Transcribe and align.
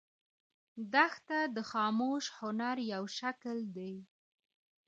دښته 0.93 1.39
د 1.55 1.57
خاموش 1.71 2.23
هنر 2.39 2.77
یو 2.93 3.03
شکل 3.19 3.57
دی. 3.75 3.95